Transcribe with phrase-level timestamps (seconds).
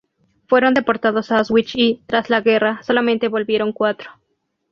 [0.47, 4.09] Fueron deportados a Auschwitz y, tras la guerra, solamente volvieron cuatro.